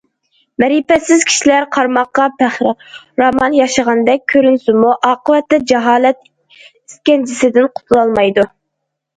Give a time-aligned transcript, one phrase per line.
[0.61, 8.49] مەرىپەتسىز كىشىلەر قارىماققا بەخىرامان ياشىغاندەك كۆرۈنسىمۇ، ئاقىۋەتتە جاھالەت ئىسكەنجىسىدىن قۇتۇلالمايدۇ.